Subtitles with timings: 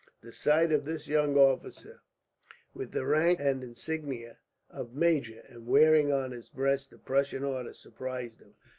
[0.21, 2.01] The sight of this young officer,
[2.73, 7.73] with the rank and insignia of major, and wearing on his breast the Prussian order,
[7.75, 8.55] surprised him.